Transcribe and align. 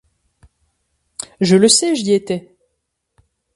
Je 1.41 1.55
le 1.57 1.67
sais 1.69 1.93
j'y 1.93 2.11
étais. 2.13 2.57